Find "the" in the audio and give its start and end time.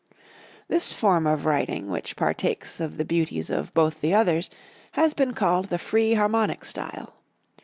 2.97-3.05, 4.01-4.15, 5.65-5.77